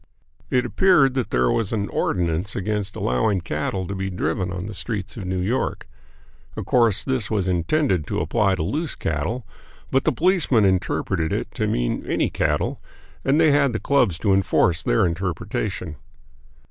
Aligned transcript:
It 0.49 0.65
appeared 0.65 1.13
that 1.13 1.29
there 1.29 1.51
was 1.51 1.71
an 1.71 1.87
ordinance 1.89 2.55
against 2.55 2.95
allowing 2.95 3.41
cattle 3.41 3.85
to 3.85 3.93
be 3.93 4.09
driven 4.09 4.51
on 4.51 4.65
the 4.65 4.73
streets 4.73 5.15
of 5.15 5.25
New 5.25 5.37
York. 5.37 5.87
Of 6.55 6.65
course, 6.65 7.03
this 7.03 7.29
was 7.29 7.47
intended 7.47 8.07
to 8.07 8.19
apply 8.19 8.55
to 8.55 8.63
loose 8.63 8.95
cattle, 8.95 9.45
but 9.91 10.03
the 10.05 10.11
policemen 10.11 10.65
interpreted 10.65 11.31
it 11.31 11.51
to 11.53 11.67
mean 11.67 12.03
any 12.07 12.31
cattle, 12.31 12.81
and 13.23 13.39
they 13.39 13.51
had 13.51 13.73
the 13.73 13.79
clubs 13.79 14.17
to 14.21 14.33
enforce 14.33 14.81
their 14.81 15.05
interpretation. 15.05 15.97